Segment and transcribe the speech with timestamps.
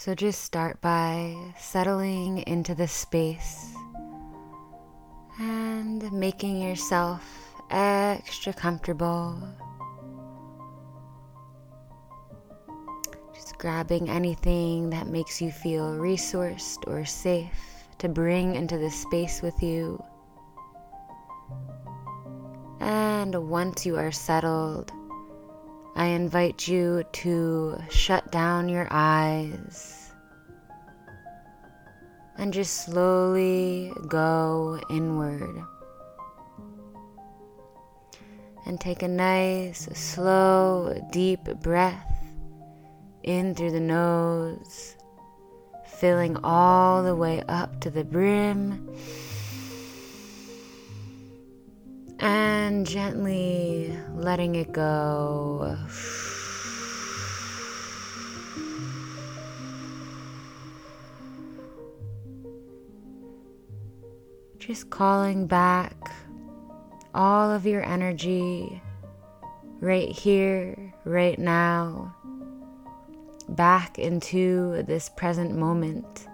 [0.00, 3.74] So just start by settling into the space
[5.38, 7.22] and making yourself
[7.68, 9.38] extra comfortable.
[13.34, 17.52] Just grabbing anything that makes you feel resourced or safe
[17.98, 20.02] to bring into the space with you.
[22.80, 24.94] And once you are settled,
[26.00, 30.10] I invite you to shut down your eyes
[32.38, 35.62] and just slowly go inward.
[38.64, 42.24] And take a nice, slow, deep breath
[43.22, 44.96] in through the nose,
[45.84, 48.88] filling all the way up to the brim
[52.20, 55.76] and gently letting it go.
[64.58, 65.94] Just calling back
[67.14, 68.80] all of your energy
[69.80, 72.14] right here, right now,
[73.48, 76.26] back into this present moment.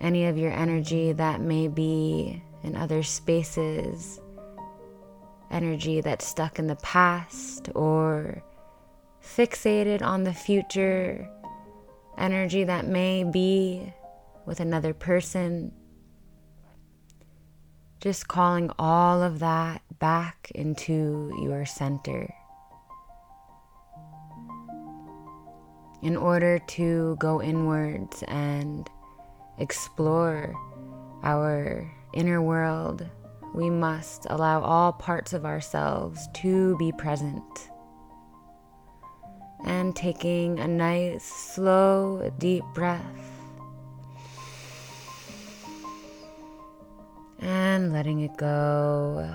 [0.00, 4.20] Any of your energy that may be in other spaces,
[5.50, 8.42] energy that's stuck in the past or
[9.22, 11.28] fixated on the future,
[12.16, 13.92] energy that may be
[14.46, 15.72] with another person.
[18.00, 22.34] Just calling all of that back into your center.
[26.02, 28.88] In order to go inwards and
[29.58, 30.54] explore
[31.22, 33.06] our inner world,
[33.54, 37.70] we must allow all parts of ourselves to be present.
[39.64, 43.02] And taking a nice, slow, deep breath.
[47.40, 49.28] And letting it go.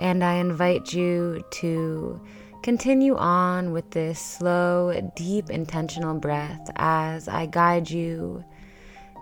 [0.00, 2.20] And I invite you to
[2.62, 8.44] Continue on with this slow, deep, intentional breath as I guide you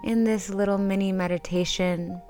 [0.03, 2.21] in this little mini meditation.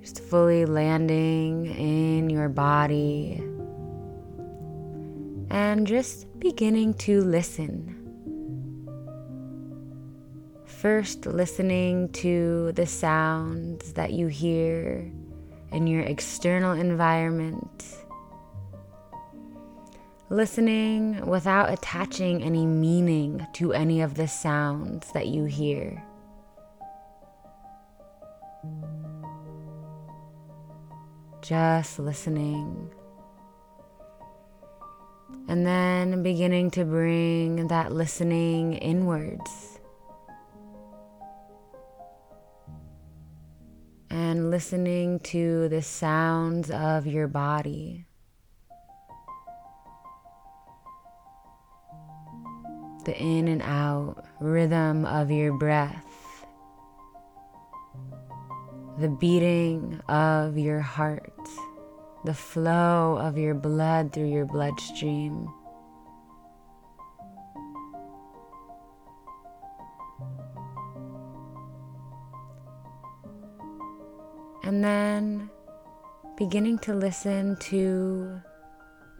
[0.00, 3.42] Just fully landing in your body
[5.50, 7.96] and just beginning to listen.
[10.64, 15.12] First, listening to the sounds that you hear
[15.72, 17.96] in your external environment.
[20.28, 26.02] Listening without attaching any meaning to any of the sounds that you hear.
[31.42, 32.90] Just listening.
[35.48, 39.79] And then beginning to bring that listening inwards.
[44.50, 48.04] Listening to the sounds of your body.
[53.04, 56.44] The in and out rhythm of your breath,
[58.98, 61.48] the beating of your heart,
[62.24, 65.48] the flow of your blood through your bloodstream.
[74.70, 75.50] And then
[76.36, 78.40] beginning to listen to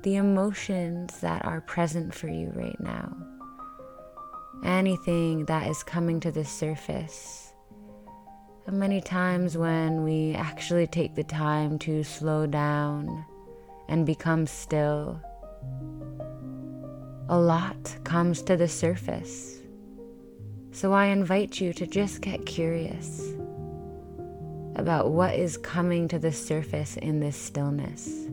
[0.03, 3.13] the emotions that are present for you right now.
[4.65, 7.53] Anything that is coming to the surface.
[8.69, 13.25] And many times when we actually take the time to slow down
[13.89, 15.21] and become still,
[17.29, 19.59] a lot comes to the surface.
[20.71, 23.35] So I invite you to just get curious
[24.81, 28.27] about what is coming to the surface in this stillness.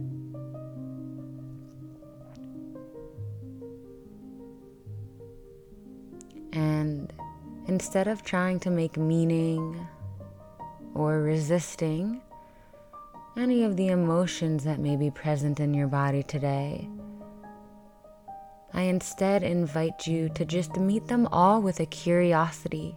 [6.54, 7.12] And
[7.68, 9.86] instead of trying to make meaning
[10.96, 12.22] or resisting
[13.36, 16.90] any of the emotions that may be present in your body today,
[18.74, 22.96] I instead invite you to just meet them all with a curiosity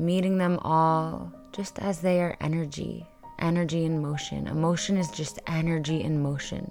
[0.00, 3.06] meeting them all just as they are energy,
[3.38, 4.46] energy in motion.
[4.46, 6.70] Emotion is just energy in motion.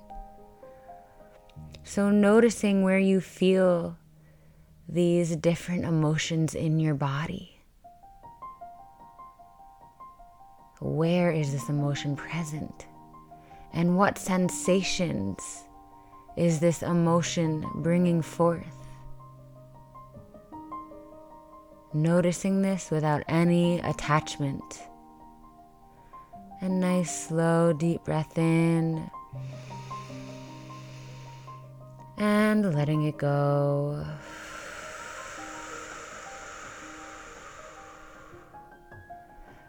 [1.83, 3.97] So, noticing where you feel
[4.87, 7.55] these different emotions in your body.
[10.79, 12.87] Where is this emotion present?
[13.73, 15.63] And what sensations
[16.35, 18.88] is this emotion bringing forth?
[21.93, 24.83] Noticing this without any attachment.
[26.61, 29.09] A nice, slow, deep breath in.
[32.19, 34.05] And letting it go.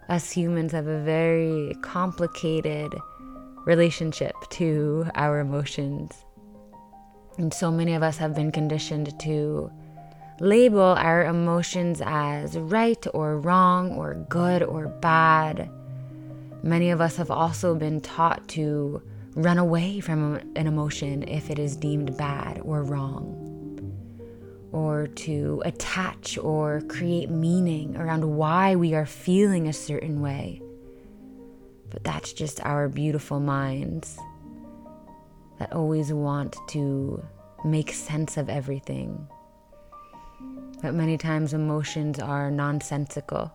[0.07, 2.93] Us humans have a very complicated
[3.65, 6.25] relationship to our emotions.
[7.39, 9.71] And so many of us have been conditioned to
[10.41, 15.69] label our emotions as right or wrong or good or bad.
[16.63, 19.03] Many of us have also been taught to
[19.35, 23.37] run away from an emotion if it is deemed bad or wrong,
[24.71, 30.59] or to attach or create meaning around why we are feeling a certain way.
[31.91, 34.17] But that's just our beautiful minds
[35.59, 37.23] that always want to
[37.63, 39.27] make sense of everything.
[40.81, 43.51] But many times emotions are nonsensical.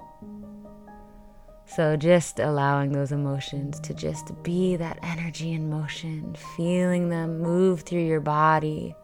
[1.66, 7.80] So just allowing those emotions to just be that energy in motion, feeling them move
[7.82, 8.94] through your body,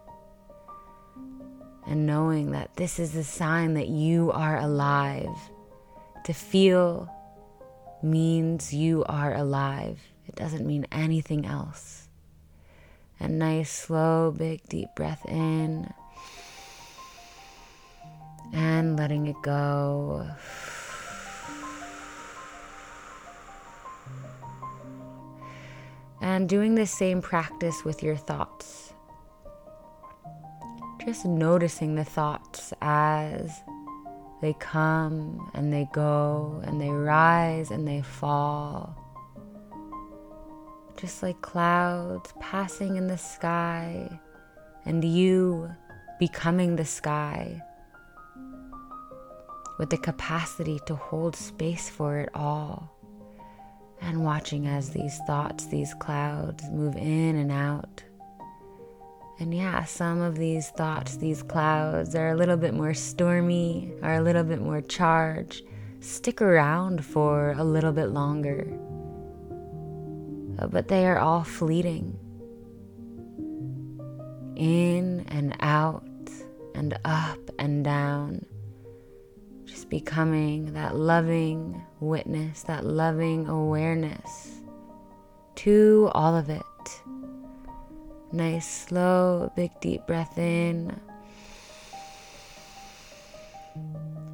[1.87, 5.37] and knowing that this is a sign that you are alive.
[6.25, 7.13] To feel
[8.03, 12.09] means you are alive, it doesn't mean anything else.
[13.19, 15.93] A nice, slow, big, deep breath in
[18.53, 20.29] and letting it go.
[26.21, 28.93] And doing the same practice with your thoughts.
[31.05, 33.61] Just noticing the thoughts as
[34.41, 38.97] they come and they go and they rise and they fall.
[40.97, 44.21] Just like clouds passing in the sky
[44.85, 45.69] and you
[46.21, 47.61] becoming the sky
[49.83, 52.89] with the capacity to hold space for it all.
[54.01, 58.05] And watching as these thoughts, these clouds move in and out.
[59.41, 64.15] And yeah, some of these thoughts, these clouds are a little bit more stormy, are
[64.15, 65.65] a little bit more charged,
[65.99, 68.69] stick around for a little bit longer.
[70.61, 72.17] Uh, but they are all fleeting.
[74.55, 76.07] In and out
[76.73, 78.47] and up and down
[79.73, 84.61] just becoming that loving witness, that loving awareness
[85.55, 86.63] to all of it.
[88.33, 90.95] Nice, slow, big, deep breath in.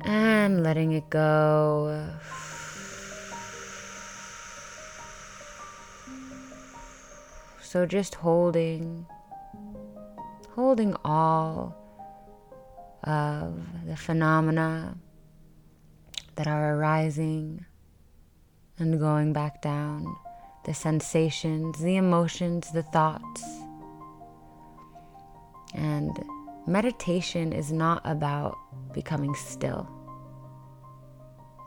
[0.01, 2.05] And letting it go.
[7.63, 9.07] So just holding,
[10.51, 11.77] holding all
[13.05, 13.55] of
[13.87, 14.97] the phenomena
[16.39, 17.67] that are arising
[18.79, 20.07] and going back down,
[20.67, 23.43] the sensations, the emotions, the thoughts.
[25.75, 26.17] And
[26.69, 28.57] meditation is not about
[28.95, 29.89] becoming still.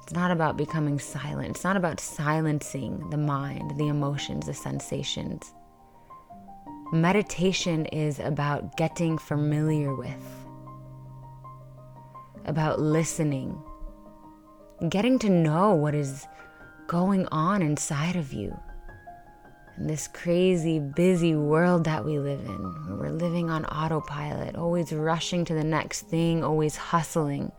[0.04, 1.50] It's not about becoming silent.
[1.50, 5.54] It's not about silencing the mind, the emotions, the sensations.
[6.94, 10.46] Meditation is about getting familiar with,
[12.46, 13.62] about listening
[14.90, 16.28] getting to know what is
[16.88, 18.58] going on inside of you.
[19.78, 25.46] In this crazy, busy world that we live in, we're living on autopilot, always rushing
[25.46, 27.52] to the next thing, always hustling.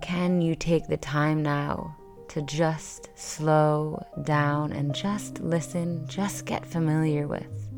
[0.00, 1.96] Can you take the time now
[2.28, 7.68] to just slow down and just listen, just get familiar with,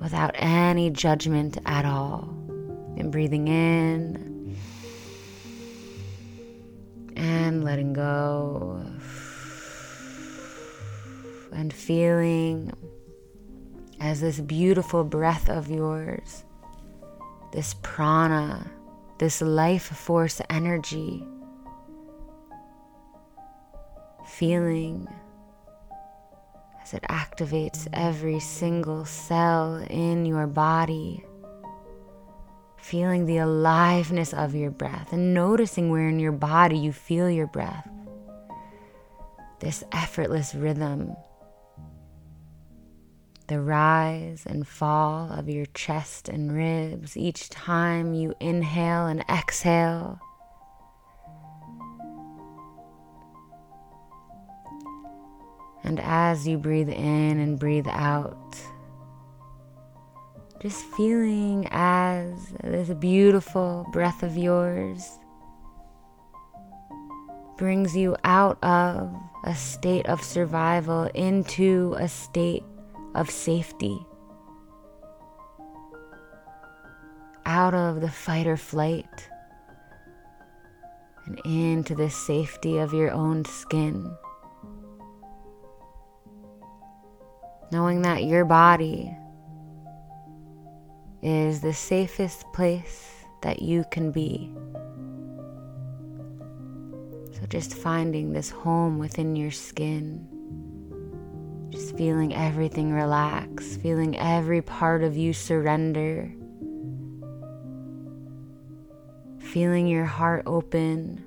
[0.00, 2.28] without any judgment at all?
[2.96, 4.29] And breathing in
[7.20, 8.82] and letting go
[11.52, 12.72] and feeling
[14.00, 16.44] as this beautiful breath of yours,
[17.52, 18.70] this prana,
[19.18, 21.22] this life force energy,
[24.26, 25.06] feeling
[26.82, 31.22] as it activates every single cell in your body
[32.90, 37.46] feeling the aliveness of your breath and noticing where in your body you feel your
[37.46, 37.88] breath.
[39.60, 41.14] This effortless rhythm,
[43.46, 50.18] the rise and fall of your chest and ribs each time you inhale and exhale.
[55.84, 58.60] And as you breathe in and breathe out,
[60.60, 65.18] just feeling as this beautiful breath of yours
[67.56, 69.10] brings you out of
[69.44, 72.62] a state of survival into a state
[73.14, 73.98] of safety.
[77.46, 79.28] Out of the fight or flight
[81.24, 84.14] and into the safety of your own skin.
[87.72, 89.16] Knowing that your body
[91.22, 94.50] is the safest place that you can be.
[97.32, 100.26] So, just finding this home within your skin,
[101.70, 106.30] just feeling everything relax, feeling every part of you surrender,
[109.38, 111.24] feeling your heart open.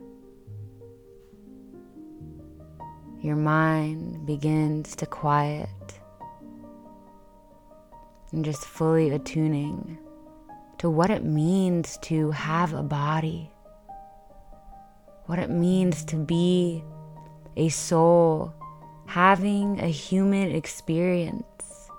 [3.22, 5.70] Your mind begins to quiet
[8.34, 9.98] and just fully attuning
[10.80, 13.50] to what it means to have a body,
[15.28, 16.84] what it means to be
[17.56, 18.54] a soul
[19.06, 21.90] having a human experience.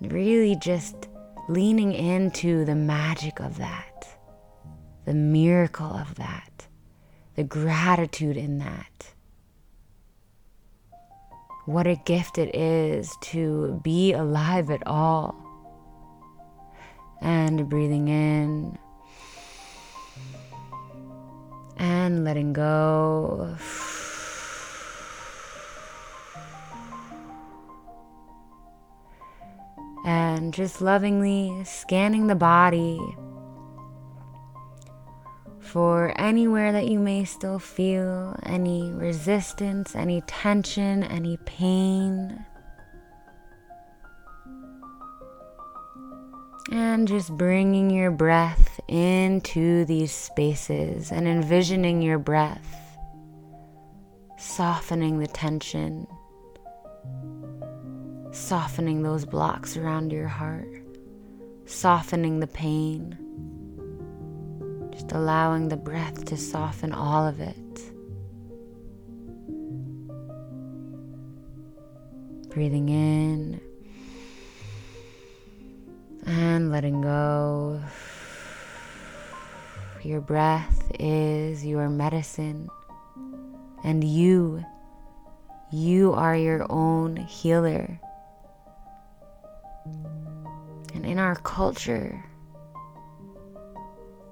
[0.00, 1.08] Really just
[1.48, 4.08] leaning into the magic of that,
[5.04, 6.66] the miracle of that,
[7.36, 9.14] the gratitude in that
[11.64, 15.36] what a gift it is to be alive at all.
[17.20, 18.78] And breathing in
[21.76, 23.56] and letting go.
[30.04, 32.98] And just lovingly scanning the body
[35.72, 42.44] for anywhere that you may still feel any resistance, any tension, any pain.
[46.70, 52.98] And just bringing your breath into these spaces and envisioning your breath,
[54.36, 56.06] softening the tension,
[58.30, 60.84] softening those blocks around your heart,
[61.64, 63.16] softening the pain
[64.92, 67.56] just allowing the breath to soften all of it.
[72.50, 73.60] Breathing in
[76.26, 77.82] and letting go.
[80.02, 82.68] Your breath is your medicine,
[83.84, 84.64] and you,
[85.72, 88.00] you are your own healer.
[90.94, 92.24] And in our culture,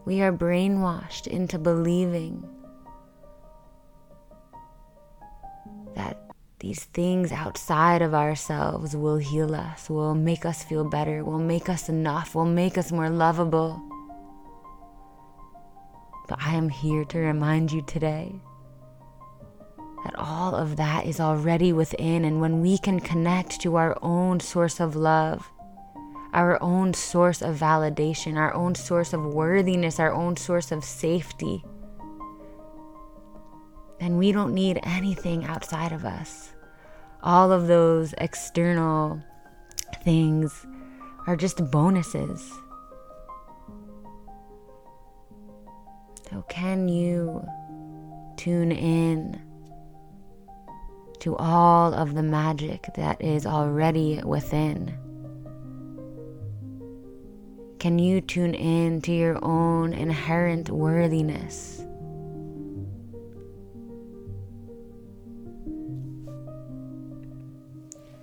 [0.04, 2.48] we are brainwashed into believing
[5.94, 6.18] that
[6.60, 11.68] these things outside of ourselves will heal us, will make us feel better, will make
[11.68, 13.82] us enough, will make us more lovable.
[16.28, 18.40] But I am here to remind you today
[20.04, 24.40] that all of that is already within, and when we can connect to our own
[24.40, 25.50] source of love,
[26.32, 31.64] our own source of validation, our own source of worthiness, our own source of safety,
[34.00, 36.54] then we don't need anything outside of us.
[37.22, 39.22] All of those external
[40.02, 40.66] things
[41.26, 42.50] are just bonuses.
[46.30, 47.44] So, can you
[48.36, 49.42] tune in
[51.18, 54.99] to all of the magic that is already within?
[57.80, 61.78] Can you tune in to your own inherent worthiness?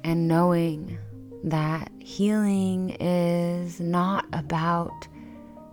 [0.04, 1.00] And knowing
[1.44, 5.08] that healing is not about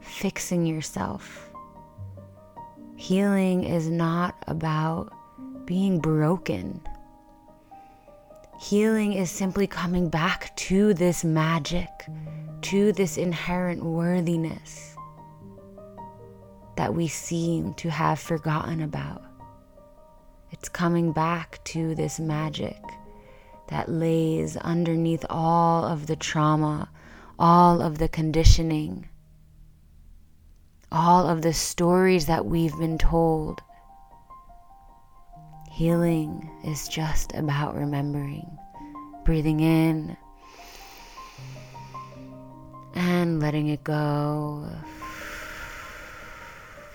[0.00, 1.50] fixing yourself.
[2.96, 5.12] Healing is not about
[5.66, 6.80] being broken.
[8.58, 11.90] Healing is simply coming back to this magic
[12.64, 14.96] to this inherent worthiness
[16.78, 19.22] that we seem to have forgotten about.
[20.50, 22.80] It's coming back to this magic
[23.68, 26.88] that lays underneath all of the trauma,
[27.38, 29.10] all of the conditioning,
[30.90, 33.60] all of the stories that we've been told.
[35.70, 38.56] Healing is just about remembering,
[39.26, 40.16] breathing in
[42.94, 44.68] and letting it go.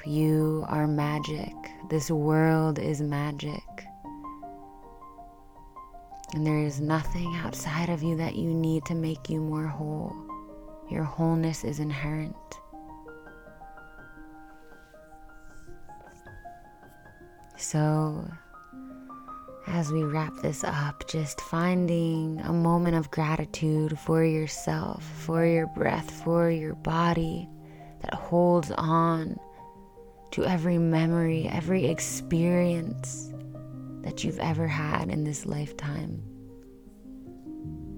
[0.05, 1.53] You are magic.
[1.89, 3.63] This world is magic.
[6.33, 10.15] And there is nothing outside of you that you need to make you more whole.
[10.89, 12.35] Your wholeness is inherent.
[17.57, 18.25] So,
[19.69, 25.67] as we wrap this up, just finding a moment of gratitude for yourself, for your
[25.67, 27.47] breath, for your body
[28.01, 29.39] that holds on
[30.31, 33.31] to every memory, every experience
[34.01, 36.23] that you've ever had in this lifetime.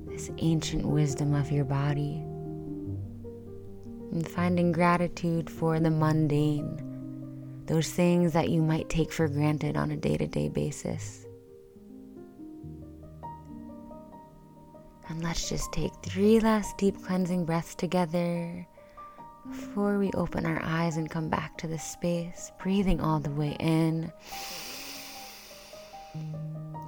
[0.07, 2.23] This ancient wisdom of your body.
[4.11, 6.87] And finding gratitude for the mundane
[7.67, 11.25] those things that you might take for granted on a day to day basis.
[15.12, 18.65] And let's just take three last deep cleansing breaths together
[19.46, 23.58] before we open our eyes and come back to the space, breathing all the way
[23.60, 24.10] in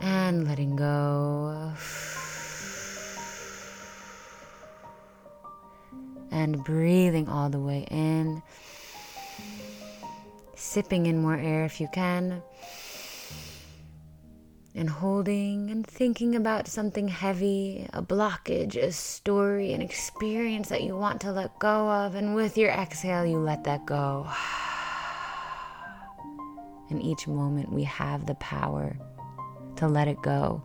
[0.01, 1.73] and letting go.
[6.31, 8.41] And breathing all the way in
[10.55, 12.41] sipping in more air if you can,
[14.75, 20.97] and holding and thinking about something heavy, a blockage, a story, an experience that you
[20.97, 24.27] want to let go of, and with your exhale, you let that go.
[26.89, 28.97] In each moment, we have the power
[29.75, 30.63] to let it go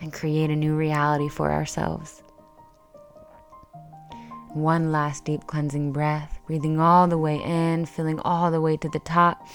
[0.00, 2.22] and create a new reality for ourselves.
[4.54, 8.88] One last deep cleansing breath, breathing all the way in, filling all the way to
[8.88, 9.46] the top.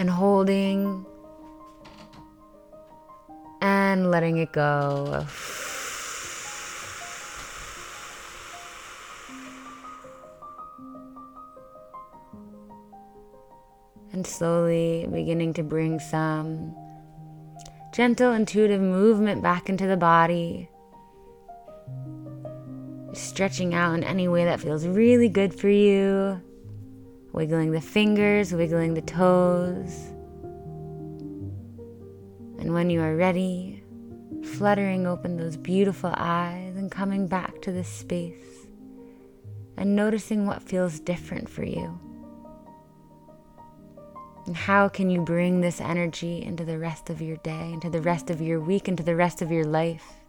[0.00, 1.06] And holding
[3.60, 5.26] and letting it go.
[14.12, 16.74] And slowly beginning to bring some
[17.92, 20.70] gentle, intuitive movement back into the body
[23.12, 26.40] stretching out in any way that feels really good for you,
[27.32, 30.08] wiggling the fingers, wiggling the toes.
[32.58, 33.82] And when you are ready,
[34.44, 38.66] fluttering open those beautiful eyes and coming back to this space
[39.76, 41.98] and noticing what feels different for you.
[44.46, 48.00] And how can you bring this energy into the rest of your day, into the
[48.00, 50.19] rest of your week, into the rest of your life?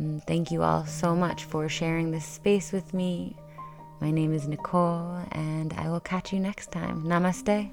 [0.00, 3.36] And thank you all so much for sharing this space with me.
[4.00, 7.02] My name is Nicole, and I will catch you next time.
[7.02, 7.70] Namaste.